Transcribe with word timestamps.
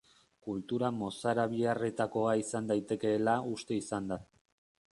Kultura 0.45 0.87
mozarabiarretakoa 1.01 2.33
izan 2.45 2.71
daitekeela 2.73 3.37
uste 3.53 3.81
izan 3.85 4.09
da. 4.15 4.19